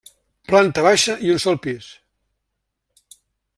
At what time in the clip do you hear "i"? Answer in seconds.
1.27-1.35